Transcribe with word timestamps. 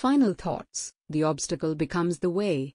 Final 0.00 0.32
thoughts 0.32 0.94
The 1.10 1.24
obstacle 1.24 1.74
becomes 1.74 2.20
the 2.20 2.30
way. 2.30 2.72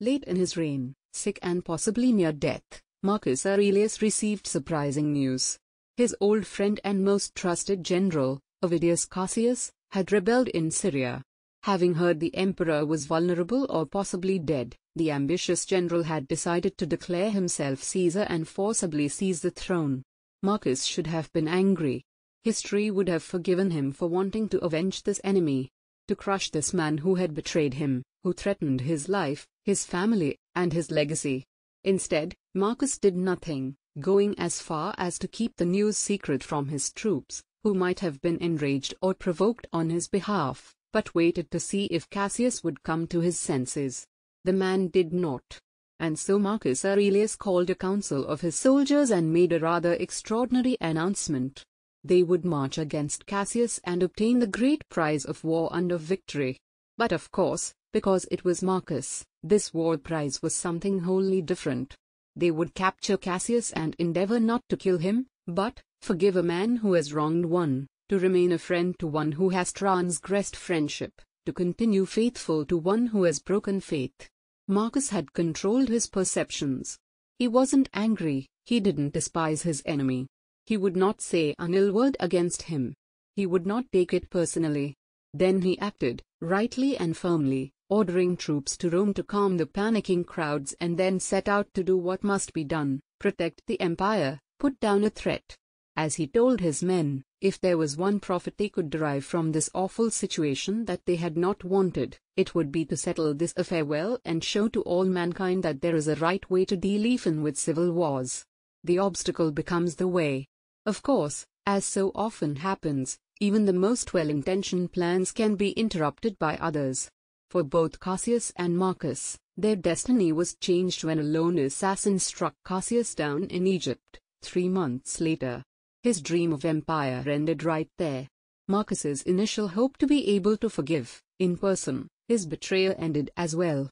Late 0.00 0.24
in 0.24 0.34
his 0.34 0.56
reign, 0.56 0.96
sick 1.12 1.38
and 1.42 1.64
possibly 1.64 2.10
near 2.10 2.32
death, 2.32 2.82
Marcus 3.04 3.46
Aurelius 3.46 4.02
received 4.02 4.48
surprising 4.48 5.12
news. 5.12 5.60
His 5.96 6.16
old 6.20 6.44
friend 6.44 6.80
and 6.82 7.04
most 7.04 7.36
trusted 7.36 7.84
general, 7.84 8.40
Avidius 8.64 9.08
Cassius, 9.08 9.70
had 9.92 10.10
rebelled 10.10 10.48
in 10.48 10.72
Syria. 10.72 11.22
Having 11.62 11.94
heard 11.94 12.18
the 12.18 12.34
emperor 12.34 12.84
was 12.84 13.06
vulnerable 13.06 13.64
or 13.70 13.86
possibly 13.86 14.40
dead, 14.40 14.74
the 14.96 15.12
ambitious 15.12 15.64
general 15.64 16.02
had 16.02 16.26
decided 16.26 16.76
to 16.78 16.84
declare 16.84 17.30
himself 17.30 17.80
Caesar 17.80 18.26
and 18.28 18.48
forcibly 18.48 19.06
seize 19.06 19.40
the 19.40 19.52
throne. 19.52 20.02
Marcus 20.42 20.82
should 20.82 21.06
have 21.06 21.32
been 21.32 21.46
angry. 21.46 22.02
History 22.42 22.90
would 22.90 23.08
have 23.08 23.22
forgiven 23.22 23.70
him 23.70 23.92
for 23.92 24.08
wanting 24.08 24.48
to 24.48 24.58
avenge 24.64 25.04
this 25.04 25.20
enemy, 25.22 25.70
to 26.12 26.16
crush 26.16 26.50
this 26.50 26.74
man 26.74 26.98
who 26.98 27.14
had 27.14 27.32
betrayed 27.32 27.72
him, 27.72 28.02
who 28.22 28.34
threatened 28.34 28.82
his 28.82 29.08
life, 29.08 29.48
his 29.64 29.86
family, 29.86 30.36
and 30.54 30.70
his 30.70 30.90
legacy. 30.90 31.42
Instead, 31.84 32.34
Marcus 32.54 32.98
did 32.98 33.16
nothing, 33.16 33.74
going 33.98 34.38
as 34.38 34.60
far 34.60 34.94
as 34.98 35.18
to 35.18 35.26
keep 35.26 35.56
the 35.56 35.64
news 35.64 35.96
secret 35.96 36.44
from 36.44 36.68
his 36.68 36.92
troops, 36.92 37.42
who 37.62 37.72
might 37.72 38.00
have 38.00 38.20
been 38.20 38.36
enraged 38.42 38.92
or 39.00 39.14
provoked 39.14 39.66
on 39.72 39.88
his 39.88 40.06
behalf, 40.06 40.74
but 40.92 41.14
waited 41.14 41.50
to 41.50 41.58
see 41.58 41.86
if 41.86 42.10
Cassius 42.10 42.62
would 42.62 42.82
come 42.82 43.06
to 43.06 43.20
his 43.20 43.38
senses. 43.38 44.06
The 44.44 44.52
man 44.52 44.88
did 44.88 45.14
not. 45.14 45.58
And 45.98 46.18
so 46.18 46.38
Marcus 46.38 46.84
Aurelius 46.84 47.36
called 47.36 47.70
a 47.70 47.74
council 47.74 48.26
of 48.26 48.42
his 48.42 48.54
soldiers 48.54 49.10
and 49.10 49.32
made 49.32 49.54
a 49.54 49.60
rather 49.60 49.94
extraordinary 49.94 50.76
announcement. 50.78 51.64
They 52.04 52.22
would 52.22 52.44
march 52.44 52.78
against 52.78 53.26
Cassius 53.26 53.80
and 53.84 54.02
obtain 54.02 54.38
the 54.38 54.46
great 54.46 54.88
prize 54.88 55.24
of 55.24 55.44
war 55.44 55.70
and 55.72 55.92
of 55.92 56.00
victory. 56.00 56.58
But 56.98 57.12
of 57.12 57.30
course, 57.30 57.74
because 57.92 58.26
it 58.30 58.44
was 58.44 58.62
Marcus, 58.62 59.24
this 59.42 59.72
war 59.72 59.96
prize 59.98 60.42
was 60.42 60.54
something 60.54 61.00
wholly 61.00 61.42
different. 61.42 61.96
They 62.34 62.50
would 62.50 62.74
capture 62.74 63.16
Cassius 63.16 63.72
and 63.72 63.94
endeavor 63.98 64.40
not 64.40 64.62
to 64.68 64.76
kill 64.76 64.98
him, 64.98 65.26
but 65.46 65.82
forgive 66.00 66.36
a 66.36 66.42
man 66.42 66.76
who 66.76 66.94
has 66.94 67.12
wronged 67.12 67.46
one, 67.46 67.86
to 68.08 68.18
remain 68.18 68.52
a 68.52 68.58
friend 68.58 68.98
to 68.98 69.06
one 69.06 69.32
who 69.32 69.50
has 69.50 69.72
transgressed 69.72 70.56
friendship, 70.56 71.20
to 71.46 71.52
continue 71.52 72.06
faithful 72.06 72.64
to 72.66 72.76
one 72.76 73.06
who 73.06 73.24
has 73.24 73.38
broken 73.38 73.80
faith. 73.80 74.28
Marcus 74.68 75.10
had 75.10 75.32
controlled 75.32 75.88
his 75.88 76.06
perceptions. 76.06 76.98
He 77.38 77.48
wasn't 77.48 77.88
angry, 77.92 78.48
he 78.64 78.80
didn't 78.80 79.12
despise 79.12 79.62
his 79.62 79.82
enemy. 79.84 80.28
He 80.66 80.76
would 80.76 80.96
not 80.96 81.20
say 81.20 81.54
an 81.58 81.74
ill 81.74 81.92
word 81.92 82.16
against 82.20 82.62
him. 82.62 82.94
He 83.34 83.46
would 83.46 83.66
not 83.66 83.90
take 83.92 84.12
it 84.12 84.30
personally. 84.30 84.94
Then 85.34 85.62
he 85.62 85.78
acted, 85.78 86.22
rightly 86.40 86.96
and 86.96 87.16
firmly, 87.16 87.72
ordering 87.88 88.36
troops 88.36 88.76
to 88.78 88.90
Rome 88.90 89.14
to 89.14 89.22
calm 89.22 89.56
the 89.56 89.66
panicking 89.66 90.24
crowds 90.26 90.74
and 90.80 90.96
then 90.96 91.18
set 91.18 91.48
out 91.48 91.72
to 91.74 91.82
do 91.82 91.96
what 91.96 92.22
must 92.22 92.52
be 92.52 92.64
done, 92.64 93.00
protect 93.18 93.62
the 93.66 93.80
empire, 93.80 94.38
put 94.58 94.78
down 94.80 95.04
a 95.04 95.10
threat. 95.10 95.56
As 95.96 96.14
he 96.14 96.26
told 96.26 96.60
his 96.60 96.82
men, 96.82 97.22
if 97.42 97.60
there 97.60 97.76
was 97.76 97.96
one 97.96 98.20
profit 98.20 98.56
they 98.56 98.68
could 98.68 98.88
derive 98.88 99.24
from 99.24 99.52
this 99.52 99.68
awful 99.74 100.10
situation 100.10 100.84
that 100.86 101.04
they 101.04 101.16
had 101.16 101.36
not 101.36 101.64
wanted, 101.64 102.16
it 102.36 102.54
would 102.54 102.70
be 102.70 102.84
to 102.86 102.96
settle 102.96 103.34
this 103.34 103.52
affair 103.56 103.84
well 103.84 104.18
and 104.24 104.44
show 104.44 104.68
to 104.68 104.80
all 104.82 105.04
mankind 105.04 105.62
that 105.64 105.80
there 105.80 105.96
is 105.96 106.08
a 106.08 106.16
right 106.16 106.48
way 106.48 106.64
to 106.64 106.76
deal 106.76 107.04
even 107.04 107.42
with 107.42 107.58
civil 107.58 107.92
wars. 107.92 108.44
The 108.84 108.98
obstacle 108.98 109.50
becomes 109.50 109.96
the 109.96 110.08
way. 110.08 110.46
Of 110.84 111.02
course, 111.02 111.46
as 111.64 111.84
so 111.84 112.10
often 112.14 112.56
happens, 112.56 113.18
even 113.40 113.66
the 113.66 113.72
most 113.72 114.12
well-intentioned 114.12 114.92
plans 114.92 115.30
can 115.30 115.54
be 115.54 115.70
interrupted 115.72 116.38
by 116.38 116.56
others. 116.56 117.08
For 117.50 117.62
both 117.62 118.00
Cassius 118.00 118.52
and 118.56 118.76
Marcus, 118.76 119.38
their 119.56 119.76
destiny 119.76 120.32
was 120.32 120.56
changed 120.56 121.04
when 121.04 121.20
a 121.20 121.22
lone 121.22 121.58
assassin 121.58 122.18
struck 122.18 122.54
Cassius 122.66 123.14
down 123.14 123.44
in 123.44 123.66
Egypt, 123.66 124.18
three 124.42 124.68
months 124.68 125.20
later. 125.20 125.62
His 126.02 126.20
dream 126.20 126.52
of 126.52 126.64
empire 126.64 127.22
ended 127.26 127.62
right 127.62 127.88
there. 127.98 128.26
Marcus's 128.66 129.22
initial 129.22 129.68
hope 129.68 129.98
to 129.98 130.06
be 130.06 130.28
able 130.30 130.56
to 130.56 130.68
forgive, 130.68 131.22
in 131.38 131.56
person, 131.56 132.08
his 132.26 132.46
betrayer 132.46 132.94
ended 132.98 133.30
as 133.36 133.54
well. 133.54 133.88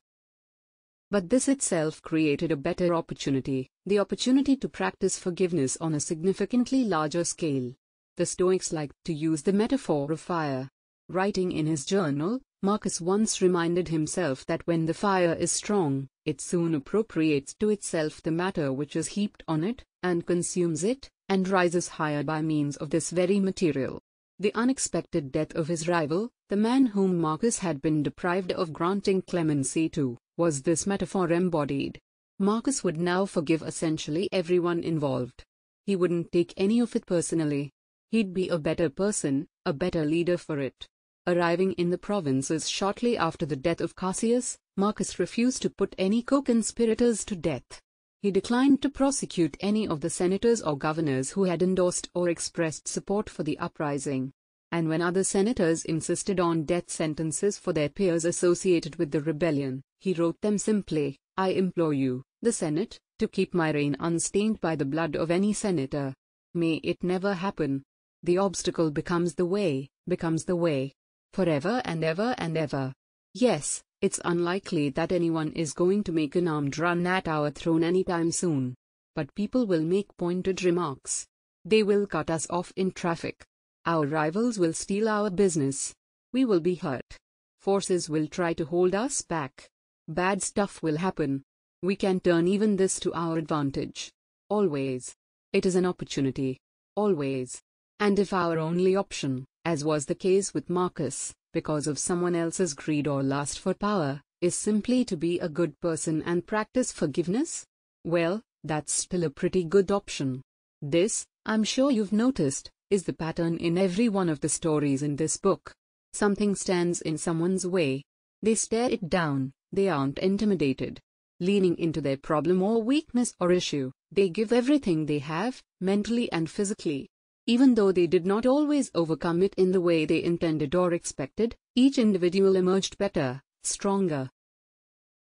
But 1.10 1.28
this 1.28 1.48
itself 1.48 2.00
created 2.02 2.52
a 2.52 2.56
better 2.56 2.94
opportunity, 2.94 3.68
the 3.84 3.98
opportunity 3.98 4.56
to 4.56 4.68
practice 4.68 5.18
forgiveness 5.18 5.76
on 5.80 5.94
a 5.94 6.00
significantly 6.00 6.84
larger 6.84 7.24
scale. 7.24 7.74
The 8.16 8.26
Stoics 8.26 8.72
liked 8.72 8.94
to 9.06 9.12
use 9.12 9.42
the 9.42 9.52
metaphor 9.52 10.12
of 10.12 10.20
fire. 10.20 10.68
Writing 11.08 11.50
in 11.50 11.66
his 11.66 11.84
journal, 11.84 12.40
Marcus 12.62 13.00
once 13.00 13.42
reminded 13.42 13.88
himself 13.88 14.46
that 14.46 14.64
when 14.68 14.86
the 14.86 14.94
fire 14.94 15.32
is 15.32 15.50
strong, 15.50 16.06
it 16.24 16.40
soon 16.40 16.76
appropriates 16.76 17.54
to 17.54 17.70
itself 17.70 18.22
the 18.22 18.30
matter 18.30 18.72
which 18.72 18.94
is 18.94 19.08
heaped 19.08 19.42
on 19.48 19.64
it, 19.64 19.82
and 20.04 20.26
consumes 20.26 20.84
it, 20.84 21.08
and 21.28 21.48
rises 21.48 21.88
higher 21.88 22.22
by 22.22 22.40
means 22.40 22.76
of 22.76 22.90
this 22.90 23.10
very 23.10 23.40
material. 23.40 24.00
The 24.38 24.54
unexpected 24.54 25.32
death 25.32 25.54
of 25.56 25.66
his 25.68 25.88
rival, 25.88 26.30
the 26.48 26.56
man 26.56 26.86
whom 26.86 27.18
Marcus 27.18 27.58
had 27.58 27.82
been 27.82 28.02
deprived 28.02 28.52
of 28.52 28.72
granting 28.72 29.22
clemency 29.22 29.88
to, 29.90 30.16
was 30.40 30.62
this 30.62 30.86
metaphor 30.86 31.30
embodied. 31.30 32.00
Marcus 32.38 32.82
would 32.82 32.96
now 32.96 33.26
forgive 33.26 33.60
essentially 33.60 34.26
everyone 34.32 34.82
involved. 34.82 35.44
He 35.84 35.94
wouldn't 35.94 36.32
take 36.32 36.54
any 36.56 36.80
of 36.80 36.96
it 36.96 37.04
personally. 37.04 37.72
He'd 38.10 38.32
be 38.32 38.48
a 38.48 38.58
better 38.58 38.88
person, 38.88 39.48
a 39.66 39.74
better 39.74 40.06
leader 40.06 40.38
for 40.38 40.58
it. 40.58 40.88
Arriving 41.26 41.72
in 41.72 41.90
the 41.90 41.98
provinces 41.98 42.70
shortly 42.70 43.18
after 43.18 43.44
the 43.44 43.54
death 43.54 43.82
of 43.82 43.94
Cassius, 43.94 44.56
Marcus 44.78 45.18
refused 45.18 45.60
to 45.60 45.68
put 45.68 45.94
any 45.98 46.22
co-conspirators 46.22 47.22
to 47.26 47.36
death. 47.36 47.82
He 48.22 48.30
declined 48.30 48.80
to 48.80 48.88
prosecute 48.88 49.58
any 49.60 49.86
of 49.86 50.00
the 50.00 50.08
senators 50.08 50.62
or 50.62 50.78
governors 50.78 51.32
who 51.32 51.44
had 51.44 51.62
endorsed 51.62 52.08
or 52.14 52.30
expressed 52.30 52.88
support 52.88 53.28
for 53.28 53.42
the 53.42 53.58
uprising. 53.58 54.32
And 54.72 54.88
when 54.88 55.02
other 55.02 55.24
senators 55.24 55.84
insisted 55.84 56.38
on 56.38 56.64
death 56.64 56.90
sentences 56.90 57.58
for 57.58 57.72
their 57.72 57.88
peers 57.88 58.24
associated 58.24 58.96
with 58.96 59.10
the 59.10 59.20
rebellion, 59.20 59.82
he 59.98 60.14
wrote 60.14 60.40
them 60.40 60.58
simply, 60.58 61.16
I 61.36 61.50
implore 61.50 61.92
you, 61.92 62.22
the 62.42 62.52
Senate, 62.52 62.98
to 63.18 63.26
keep 63.26 63.52
my 63.52 63.70
reign 63.72 63.96
unstained 63.98 64.60
by 64.60 64.76
the 64.76 64.84
blood 64.84 65.16
of 65.16 65.30
any 65.30 65.52
senator. 65.52 66.14
May 66.54 66.74
it 66.84 67.02
never 67.02 67.34
happen. 67.34 67.82
The 68.22 68.38
obstacle 68.38 68.90
becomes 68.90 69.34
the 69.34 69.46
way, 69.46 69.88
becomes 70.06 70.44
the 70.44 70.56
way. 70.56 70.92
Forever 71.32 71.82
and 71.84 72.04
ever 72.04 72.34
and 72.38 72.56
ever. 72.56 72.92
Yes, 73.34 73.82
it's 74.00 74.20
unlikely 74.24 74.90
that 74.90 75.12
anyone 75.12 75.52
is 75.52 75.72
going 75.72 76.04
to 76.04 76.12
make 76.12 76.36
an 76.36 76.48
armed 76.48 76.78
run 76.78 77.06
at 77.06 77.28
our 77.28 77.50
throne 77.50 77.84
anytime 77.84 78.32
soon. 78.32 78.74
But 79.14 79.34
people 79.34 79.66
will 79.66 79.82
make 79.82 80.16
pointed 80.16 80.62
remarks. 80.62 81.26
They 81.64 81.82
will 81.82 82.06
cut 82.06 82.30
us 82.30 82.46
off 82.48 82.72
in 82.76 82.92
traffic. 82.92 83.44
Our 83.86 84.06
rivals 84.06 84.58
will 84.58 84.72
steal 84.72 85.08
our 85.08 85.30
business. 85.30 85.94
We 86.32 86.44
will 86.44 86.60
be 86.60 86.74
hurt. 86.74 87.16
Forces 87.60 88.08
will 88.08 88.26
try 88.26 88.52
to 88.54 88.64
hold 88.64 88.94
us 88.94 89.22
back. 89.22 89.68
Bad 90.08 90.42
stuff 90.42 90.82
will 90.82 90.96
happen. 90.98 91.42
We 91.82 91.96
can 91.96 92.20
turn 92.20 92.46
even 92.46 92.76
this 92.76 93.00
to 93.00 93.12
our 93.14 93.38
advantage. 93.38 94.10
Always. 94.48 95.14
It 95.52 95.64
is 95.64 95.76
an 95.76 95.86
opportunity. 95.86 96.58
Always. 96.94 97.60
And 97.98 98.18
if 98.18 98.32
our 98.32 98.58
only 98.58 98.96
option, 98.96 99.44
as 99.64 99.84
was 99.84 100.06
the 100.06 100.14
case 100.14 100.52
with 100.52 100.70
Marcus, 100.70 101.32
because 101.52 101.86
of 101.86 101.98
someone 101.98 102.34
else's 102.34 102.74
greed 102.74 103.06
or 103.06 103.22
lust 103.22 103.58
for 103.58 103.74
power, 103.74 104.20
is 104.40 104.54
simply 104.54 105.04
to 105.04 105.16
be 105.16 105.38
a 105.38 105.48
good 105.48 105.78
person 105.80 106.22
and 106.24 106.46
practice 106.46 106.92
forgiveness? 106.92 107.64
Well, 108.04 108.42
that's 108.64 108.92
still 108.92 109.24
a 109.24 109.30
pretty 109.30 109.64
good 109.64 109.90
option. 109.90 110.42
This, 110.82 111.26
I'm 111.44 111.64
sure 111.64 111.90
you've 111.90 112.12
noticed, 112.12 112.70
is 112.90 113.04
the 113.04 113.12
pattern 113.12 113.56
in 113.56 113.78
every 113.78 114.08
one 114.08 114.28
of 114.28 114.40
the 114.40 114.48
stories 114.48 115.02
in 115.02 115.16
this 115.16 115.36
book. 115.36 115.74
Something 116.12 116.54
stands 116.54 117.00
in 117.00 117.16
someone's 117.16 117.66
way. 117.66 118.04
They 118.42 118.56
stare 118.56 118.90
it 118.90 119.08
down, 119.08 119.52
they 119.72 119.88
aren't 119.88 120.18
intimidated. 120.18 121.00
Leaning 121.38 121.78
into 121.78 122.00
their 122.00 122.16
problem 122.16 122.62
or 122.62 122.82
weakness 122.82 123.34
or 123.40 123.52
issue, 123.52 123.92
they 124.10 124.28
give 124.28 124.52
everything 124.52 125.06
they 125.06 125.20
have, 125.20 125.62
mentally 125.80 126.30
and 126.32 126.50
physically, 126.50 127.08
even 127.46 127.74
though 127.74 127.92
they 127.92 128.06
did 128.06 128.26
not 128.26 128.44
always 128.44 128.90
overcome 128.94 129.42
it 129.42 129.54
in 129.56 129.72
the 129.72 129.80
way 129.80 130.04
they 130.04 130.22
intended 130.22 130.74
or 130.74 130.92
expected, 130.92 131.56
each 131.74 131.98
individual 131.98 132.56
emerged 132.56 132.98
better, 132.98 133.40
stronger. 133.62 134.28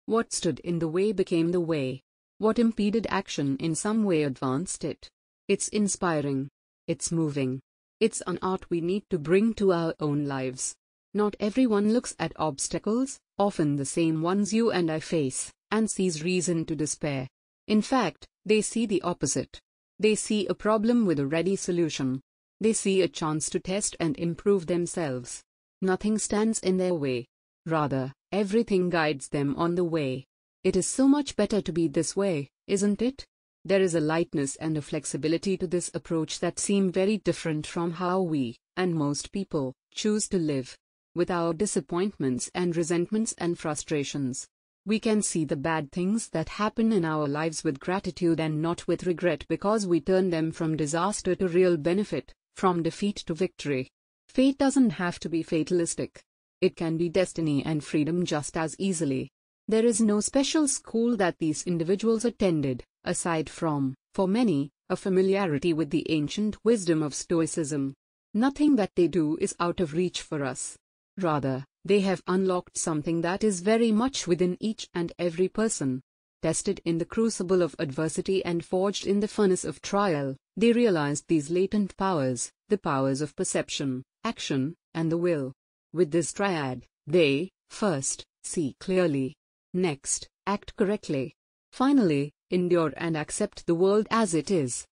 What 0.05 0.33
stood 0.33 0.59
in 0.59 0.79
the 0.79 0.87
way 0.87 1.11
became 1.11 1.51
the 1.51 1.61
way. 1.61 2.01
What 2.39 2.57
impeded 2.57 3.05
action 3.09 3.57
in 3.57 3.75
some 3.75 4.03
way 4.03 4.23
advanced 4.23 4.83
it. 4.83 5.09
It's 5.47 5.67
inspiring. 5.67 6.49
It's 6.89 7.11
moving. 7.11 7.61
It's 7.99 8.23
an 8.25 8.39
art 8.41 8.67
we 8.71 8.81
need 8.81 9.03
to 9.11 9.19
bring 9.19 9.53
to 9.61 9.71
our 9.73 9.93
own 9.99 10.25
lives. 10.25 10.75
Not 11.13 11.35
everyone 11.39 11.93
looks 11.93 12.15
at 12.17 12.33
obstacles, 12.35 13.19
often 13.37 13.75
the 13.75 13.85
same 13.85 14.23
ones 14.23 14.51
you 14.51 14.71
and 14.71 14.89
I 14.89 14.99
face, 14.99 15.53
and 15.69 15.87
sees 15.87 16.23
reason 16.23 16.65
to 16.65 16.75
despair. 16.75 17.27
In 17.67 17.83
fact, 17.83 18.25
they 18.43 18.61
see 18.61 18.87
the 18.87 19.03
opposite. 19.03 19.59
They 19.99 20.15
see 20.15 20.47
a 20.47 20.55
problem 20.55 21.05
with 21.05 21.19
a 21.19 21.27
ready 21.27 21.55
solution. 21.55 22.21
They 22.59 22.73
see 22.73 23.03
a 23.03 23.07
chance 23.07 23.51
to 23.51 23.59
test 23.59 23.95
and 23.99 24.17
improve 24.17 24.65
themselves. 24.65 25.43
Nothing 25.83 26.17
stands 26.17 26.57
in 26.57 26.77
their 26.77 26.95
way. 26.95 27.27
Rather, 27.67 28.11
everything 28.31 28.89
guides 28.89 29.27
them 29.27 29.55
on 29.57 29.75
the 29.75 29.83
way. 29.83 30.25
It 30.63 30.75
is 30.75 30.87
so 30.87 31.07
much 31.07 31.35
better 31.35 31.61
to 31.61 31.71
be 31.71 31.87
this 31.87 32.15
way, 32.15 32.49
isn't 32.65 33.03
it? 33.03 33.27
There 33.69 33.83
is 33.83 33.93
a 33.93 33.99
lightness 33.99 34.55
and 34.55 34.75
a 34.77 34.81
flexibility 34.81 35.55
to 35.57 35.67
this 35.67 35.91
approach 35.93 36.39
that 36.39 36.57
seem 36.57 36.91
very 36.91 37.19
different 37.19 37.67
from 37.67 37.91
how 37.91 38.19
we, 38.19 38.57
and 38.75 38.95
most 38.95 39.31
people, 39.31 39.75
choose 39.93 40.27
to 40.29 40.39
live. 40.39 40.75
With 41.13 41.29
our 41.29 41.53
disappointments 41.53 42.49
and 42.55 42.75
resentments 42.75 43.35
and 43.37 43.59
frustrations, 43.59 44.47
we 44.87 44.99
can 44.99 45.21
see 45.21 45.45
the 45.45 45.55
bad 45.55 45.91
things 45.91 46.29
that 46.29 46.49
happen 46.49 46.91
in 46.91 47.05
our 47.05 47.27
lives 47.27 47.63
with 47.63 47.79
gratitude 47.79 48.39
and 48.39 48.59
not 48.59 48.87
with 48.87 49.05
regret 49.05 49.45
because 49.47 49.85
we 49.85 50.01
turn 50.01 50.31
them 50.31 50.51
from 50.51 50.75
disaster 50.75 51.35
to 51.35 51.47
real 51.47 51.77
benefit, 51.77 52.33
from 52.55 52.81
defeat 52.81 53.17
to 53.27 53.35
victory. 53.35 53.87
Fate 54.29 54.57
doesn't 54.57 54.93
have 54.97 55.19
to 55.19 55.29
be 55.29 55.43
fatalistic. 55.43 56.23
It 56.59 56.75
can 56.75 56.97
be 56.97 57.07
destiny 57.07 57.63
and 57.63 57.83
freedom 57.83 58.25
just 58.25 58.57
as 58.57 58.75
easily. 58.79 59.29
There 59.67 59.85
is 59.85 60.01
no 60.01 60.21
special 60.21 60.67
school 60.67 61.15
that 61.17 61.37
these 61.37 61.61
individuals 61.67 62.25
attended, 62.25 62.83
aside 63.03 63.49
from, 63.49 63.95
for 64.13 64.27
many, 64.27 64.69
a 64.89 64.95
familiarity 64.95 65.73
with 65.73 65.89
the 65.89 66.05
ancient 66.09 66.57
wisdom 66.63 67.03
of 67.03 67.13
Stoicism. 67.13 67.93
Nothing 68.33 68.75
that 68.75 68.91
they 68.95 69.07
do 69.07 69.37
is 69.39 69.55
out 69.59 69.79
of 69.79 69.93
reach 69.93 70.21
for 70.21 70.43
us. 70.43 70.77
Rather, 71.17 71.65
they 71.85 72.01
have 72.01 72.23
unlocked 72.27 72.77
something 72.77 73.21
that 73.21 73.43
is 73.43 73.61
very 73.61 73.91
much 73.91 74.27
within 74.27 74.57
each 74.59 74.87
and 74.93 75.11
every 75.17 75.47
person. 75.47 76.01
Tested 76.41 76.79
in 76.85 76.97
the 76.97 77.05
crucible 77.05 77.61
of 77.61 77.75
adversity 77.79 78.43
and 78.45 78.63
forged 78.63 79.05
in 79.05 79.19
the 79.19 79.27
furnace 79.27 79.65
of 79.65 79.81
trial, 79.81 80.35
they 80.55 80.71
realized 80.71 81.25
these 81.27 81.49
latent 81.49 81.95
powers, 81.97 82.51
the 82.69 82.77
powers 82.77 83.21
of 83.21 83.35
perception, 83.35 84.03
action, 84.23 84.75
and 84.93 85.11
the 85.11 85.17
will. 85.17 85.53
With 85.93 86.11
this 86.11 86.31
triad, 86.31 86.85
they, 87.07 87.49
first, 87.69 88.23
see 88.43 88.75
clearly. 88.79 89.35
Next, 89.73 90.27
act 90.47 90.75
correctly. 90.75 91.33
Finally, 91.71 92.31
endure 92.51 92.93
and 92.97 93.15
accept 93.15 93.65
the 93.65 93.75
world 93.75 94.07
as 94.09 94.33
it 94.33 94.49
is. 94.49 94.85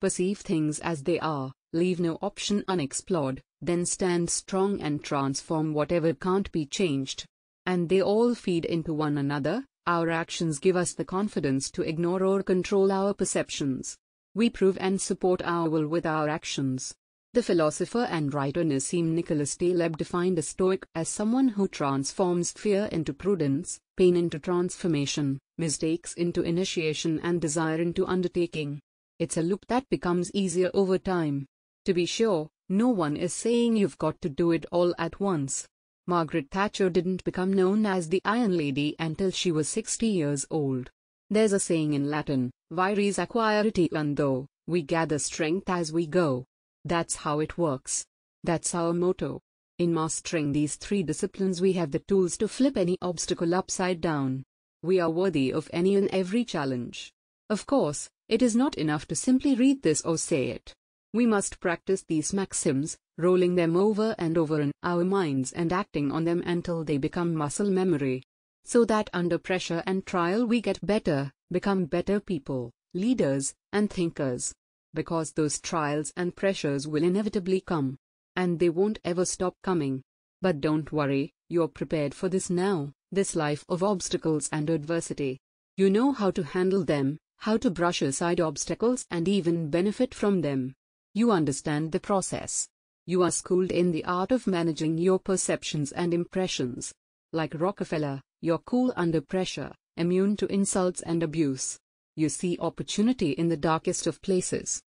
Perceive 0.00 0.38
things 0.38 0.78
as 0.80 1.02
they 1.02 1.20
are, 1.20 1.52
leave 1.72 2.00
no 2.00 2.18
option 2.22 2.64
unexplored, 2.68 3.40
then 3.60 3.86
stand 3.86 4.28
strong 4.28 4.80
and 4.80 5.02
transform 5.02 5.72
whatever 5.72 6.12
can't 6.12 6.50
be 6.52 6.66
changed. 6.66 7.24
And 7.64 7.88
they 7.88 8.02
all 8.02 8.34
feed 8.34 8.64
into 8.64 8.92
one 8.92 9.18
another. 9.18 9.64
Our 9.86 10.10
actions 10.10 10.58
give 10.58 10.76
us 10.76 10.94
the 10.94 11.04
confidence 11.04 11.70
to 11.72 11.82
ignore 11.82 12.22
or 12.22 12.42
control 12.42 12.90
our 12.92 13.14
perceptions. 13.14 13.96
We 14.34 14.50
prove 14.50 14.78
and 14.80 15.00
support 15.00 15.42
our 15.44 15.68
will 15.68 15.86
with 15.86 16.06
our 16.06 16.28
actions. 16.28 16.94
The 17.34 17.42
philosopher 17.42 18.06
and 18.10 18.34
writer 18.34 18.62
Nassim 18.62 19.14
Nicholas 19.14 19.56
Taleb 19.56 19.96
defined 19.96 20.38
a 20.38 20.42
Stoic 20.42 20.84
as 20.94 21.08
someone 21.08 21.48
who 21.48 21.66
transforms 21.66 22.52
fear 22.52 22.90
into 22.92 23.14
prudence, 23.14 23.80
pain 23.96 24.16
into 24.16 24.38
transformation, 24.38 25.38
mistakes 25.56 26.12
into 26.12 26.42
initiation 26.42 27.20
and 27.20 27.40
desire 27.40 27.80
into 27.80 28.06
undertaking. 28.06 28.80
It's 29.18 29.38
a 29.38 29.42
loop 29.42 29.64
that 29.68 29.88
becomes 29.88 30.30
easier 30.34 30.70
over 30.74 30.98
time. 30.98 31.46
To 31.86 31.94
be 31.94 32.04
sure, 32.04 32.50
no 32.68 32.90
one 32.90 33.16
is 33.16 33.32
saying 33.32 33.78
you've 33.78 33.96
got 33.96 34.20
to 34.20 34.28
do 34.28 34.50
it 34.50 34.66
all 34.70 34.94
at 34.98 35.18
once. 35.18 35.66
Margaret 36.06 36.50
Thatcher 36.50 36.90
didn't 36.90 37.24
become 37.24 37.54
known 37.54 37.86
as 37.86 38.10
the 38.10 38.20
Iron 38.26 38.58
Lady 38.58 38.94
until 38.98 39.30
she 39.30 39.50
was 39.50 39.70
60 39.70 40.06
years 40.06 40.44
old. 40.50 40.90
There's 41.30 41.54
a 41.54 41.60
saying 41.60 41.94
in 41.94 42.10
Latin, 42.10 42.50
vires 42.70 43.16
acquirit 43.16 43.90
eundo, 43.90 44.44
we 44.66 44.82
gather 44.82 45.18
strength 45.18 45.70
as 45.70 45.94
we 45.94 46.06
go. 46.06 46.44
That's 46.84 47.16
how 47.16 47.40
it 47.40 47.56
works. 47.56 48.04
That's 48.44 48.74
our 48.74 48.92
motto. 48.92 49.40
In 49.78 49.94
mastering 49.94 50.52
these 50.52 50.76
three 50.76 51.02
disciplines, 51.02 51.60
we 51.60 51.72
have 51.74 51.90
the 51.90 52.00
tools 52.00 52.36
to 52.38 52.48
flip 52.48 52.76
any 52.76 52.96
obstacle 53.00 53.54
upside 53.54 54.00
down. 54.00 54.42
We 54.82 55.00
are 55.00 55.10
worthy 55.10 55.52
of 55.52 55.70
any 55.72 55.96
and 55.96 56.08
every 56.10 56.44
challenge. 56.44 57.12
Of 57.48 57.66
course, 57.66 58.08
it 58.28 58.42
is 58.42 58.56
not 58.56 58.76
enough 58.76 59.06
to 59.08 59.14
simply 59.14 59.54
read 59.54 59.82
this 59.82 60.02
or 60.02 60.18
say 60.18 60.48
it. 60.48 60.74
We 61.14 61.26
must 61.26 61.60
practice 61.60 62.02
these 62.02 62.32
maxims, 62.32 62.96
rolling 63.18 63.54
them 63.54 63.76
over 63.76 64.14
and 64.18 64.38
over 64.38 64.60
in 64.60 64.72
our 64.82 65.04
minds 65.04 65.52
and 65.52 65.72
acting 65.72 66.10
on 66.10 66.24
them 66.24 66.42
until 66.46 66.84
they 66.84 66.96
become 66.96 67.34
muscle 67.34 67.70
memory. 67.70 68.22
So 68.64 68.84
that 68.86 69.10
under 69.12 69.38
pressure 69.38 69.82
and 69.86 70.06
trial 70.06 70.46
we 70.46 70.60
get 70.60 70.84
better, 70.84 71.30
become 71.50 71.84
better 71.84 72.20
people, 72.20 72.70
leaders, 72.94 73.54
and 73.72 73.90
thinkers. 73.90 74.54
Because 74.94 75.32
those 75.32 75.60
trials 75.60 76.12
and 76.16 76.34
pressures 76.34 76.86
will 76.86 77.02
inevitably 77.02 77.60
come. 77.60 77.96
And 78.36 78.58
they 78.58 78.68
won't 78.68 78.98
ever 79.04 79.24
stop 79.24 79.56
coming. 79.62 80.02
But 80.40 80.60
don't 80.60 80.90
worry, 80.92 81.32
you're 81.48 81.68
prepared 81.68 82.14
for 82.14 82.28
this 82.28 82.50
now, 82.50 82.92
this 83.10 83.36
life 83.36 83.64
of 83.68 83.82
obstacles 83.82 84.48
and 84.52 84.68
adversity. 84.70 85.38
You 85.76 85.90
know 85.90 86.12
how 86.12 86.30
to 86.32 86.42
handle 86.42 86.84
them, 86.84 87.18
how 87.38 87.56
to 87.58 87.70
brush 87.70 88.02
aside 88.02 88.40
obstacles 88.40 89.06
and 89.10 89.28
even 89.28 89.70
benefit 89.70 90.14
from 90.14 90.40
them. 90.40 90.74
You 91.14 91.30
understand 91.30 91.92
the 91.92 92.00
process. 92.00 92.68
You 93.06 93.22
are 93.22 93.30
schooled 93.30 93.72
in 93.72 93.90
the 93.90 94.04
art 94.04 94.32
of 94.32 94.46
managing 94.46 94.96
your 94.96 95.18
perceptions 95.18 95.92
and 95.92 96.14
impressions. 96.14 96.92
Like 97.32 97.54
Rockefeller, 97.58 98.20
you're 98.40 98.58
cool 98.58 98.92
under 98.96 99.20
pressure, 99.20 99.72
immune 99.96 100.36
to 100.36 100.46
insults 100.46 101.02
and 101.02 101.22
abuse. 101.22 101.78
You 102.14 102.28
see 102.28 102.58
opportunity 102.60 103.30
in 103.30 103.48
the 103.48 103.56
darkest 103.56 104.06
of 104.06 104.20
places. 104.20 104.82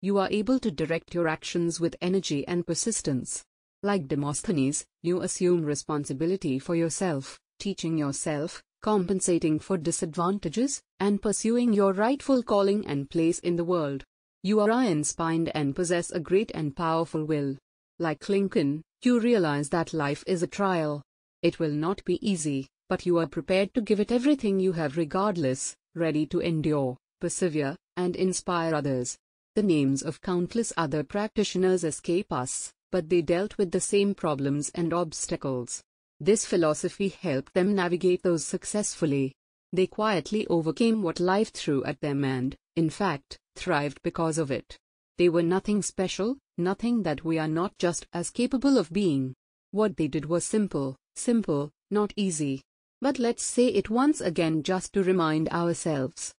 You 0.00 0.18
are 0.18 0.28
able 0.30 0.58
to 0.58 0.70
direct 0.70 1.14
your 1.14 1.28
actions 1.28 1.78
with 1.78 1.96
energy 2.00 2.46
and 2.48 2.66
persistence. 2.66 3.44
Like 3.82 4.08
Demosthenes, 4.08 4.84
you 5.02 5.20
assume 5.22 5.64
responsibility 5.64 6.58
for 6.58 6.74
yourself, 6.74 7.38
teaching 7.60 7.96
yourself, 7.96 8.62
compensating 8.82 9.60
for 9.60 9.76
disadvantages, 9.76 10.82
and 10.98 11.22
pursuing 11.22 11.72
your 11.72 11.92
rightful 11.92 12.42
calling 12.42 12.86
and 12.86 13.08
place 13.08 13.38
in 13.38 13.54
the 13.54 13.64
world. 13.64 14.02
You 14.42 14.60
are 14.60 14.70
iron-spined 14.70 15.50
and 15.54 15.76
possess 15.76 16.10
a 16.10 16.20
great 16.20 16.50
and 16.54 16.74
powerful 16.74 17.24
will. 17.24 17.56
Like 17.98 18.28
Lincoln, 18.28 18.82
you 19.02 19.20
realize 19.20 19.68
that 19.68 19.94
life 19.94 20.24
is 20.26 20.42
a 20.42 20.48
trial. 20.48 21.02
It 21.42 21.58
will 21.58 21.70
not 21.70 22.04
be 22.04 22.18
easy, 22.28 22.66
but 22.88 23.06
you 23.06 23.18
are 23.18 23.26
prepared 23.26 23.72
to 23.74 23.80
give 23.80 24.00
it 24.00 24.10
everything 24.10 24.58
you 24.58 24.72
have 24.72 24.96
regardless, 24.96 25.76
ready 25.96 26.26
to 26.26 26.40
endure, 26.40 26.96
persevere, 27.20 27.76
and 27.96 28.14
inspire 28.14 28.74
others. 28.74 29.16
The 29.54 29.62
names 29.62 30.02
of 30.02 30.20
countless 30.20 30.72
other 30.76 31.02
practitioners 31.02 31.82
escape 31.82 32.32
us, 32.32 32.72
but 32.92 33.08
they 33.08 33.22
dealt 33.22 33.56
with 33.56 33.70
the 33.70 33.80
same 33.80 34.14
problems 34.14 34.70
and 34.74 34.92
obstacles. 34.92 35.82
This 36.20 36.44
philosophy 36.44 37.08
helped 37.08 37.54
them 37.54 37.74
navigate 37.74 38.22
those 38.22 38.44
successfully. 38.44 39.34
They 39.72 39.86
quietly 39.86 40.46
overcame 40.46 41.02
what 41.02 41.20
life 41.20 41.52
threw 41.52 41.84
at 41.84 42.00
them 42.00 42.24
and, 42.24 42.54
in 42.76 42.90
fact, 42.90 43.38
thrived 43.56 44.00
because 44.02 44.38
of 44.38 44.50
it. 44.50 44.76
They 45.18 45.28
were 45.28 45.42
nothing 45.42 45.82
special, 45.82 46.36
nothing 46.58 47.02
that 47.02 47.24
we 47.24 47.38
are 47.38 47.48
not 47.48 47.76
just 47.78 48.06
as 48.12 48.30
capable 48.30 48.78
of 48.78 48.92
being. 48.92 49.34
What 49.70 49.96
they 49.96 50.08
did 50.08 50.26
was 50.26 50.44
simple, 50.44 50.96
simple, 51.14 51.70
not 51.90 52.12
easy. 52.16 52.62
But 53.00 53.18
let's 53.18 53.42
say 53.42 53.66
it 53.66 53.90
once 53.90 54.20
again 54.20 54.62
just 54.62 54.92
to 54.94 55.02
remind 55.02 55.48
ourselves. 55.50 56.34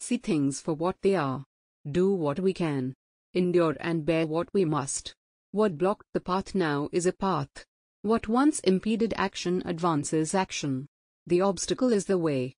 See 0.00 0.16
things 0.16 0.60
for 0.60 0.74
what 0.74 0.96
they 1.02 1.16
are. 1.16 1.44
Do 1.90 2.12
what 2.12 2.38
we 2.38 2.52
can. 2.52 2.94
Endure 3.34 3.76
and 3.80 4.06
bear 4.06 4.26
what 4.26 4.48
we 4.52 4.64
must. 4.64 5.14
What 5.50 5.78
blocked 5.78 6.06
the 6.14 6.20
path 6.20 6.54
now 6.54 6.88
is 6.92 7.06
a 7.06 7.12
path. 7.12 7.64
What 8.02 8.28
once 8.28 8.60
impeded 8.60 9.12
action 9.16 9.62
advances 9.64 10.34
action. 10.34 10.86
The 11.26 11.40
obstacle 11.40 11.92
is 11.92 12.04
the 12.06 12.18
way. 12.18 12.54